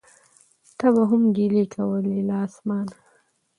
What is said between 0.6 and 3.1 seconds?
تا به هم ګیلې کولای له اسمانه